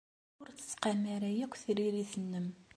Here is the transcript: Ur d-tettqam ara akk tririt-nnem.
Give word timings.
Ur 0.41 0.47
d-tettqam 0.51 1.01
ara 1.15 1.29
akk 1.43 1.53
tririt-nnem. 1.63 2.47